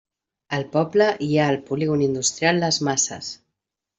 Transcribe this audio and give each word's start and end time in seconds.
Al 0.59 0.63
poble 0.75 1.09
hi 1.25 1.35
ha 1.41 1.49
el 1.55 1.59
polígon 1.69 2.03
industrial 2.07 2.65
les 2.65 2.83
Masses. 2.89 3.31